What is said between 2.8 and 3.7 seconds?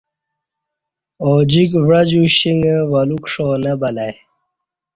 ولوک ݜاں